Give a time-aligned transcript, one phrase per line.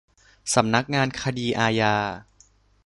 [0.53, 1.95] สำนักงานคดีอาญา